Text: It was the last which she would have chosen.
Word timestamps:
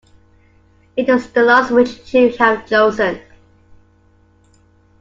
It 0.97 1.07
was 1.07 1.29
the 1.29 1.43
last 1.43 1.69
which 1.69 2.03
she 2.07 2.21
would 2.23 2.35
have 2.37 2.67
chosen. 2.67 3.21